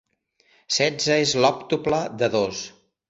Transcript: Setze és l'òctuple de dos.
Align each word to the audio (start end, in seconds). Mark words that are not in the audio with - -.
Setze 0.77 1.17
és 1.25 1.33
l'òctuple 1.43 2.01
de 2.23 2.31
dos. 2.39 2.65